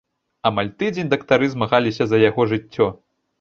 [0.49, 2.89] Амаль тыдзень дактары змагаліся за яго жыццё.